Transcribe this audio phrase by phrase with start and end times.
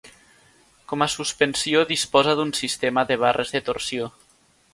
[0.91, 4.11] Com a suspensió disposa d'un sistema de barres de torsió.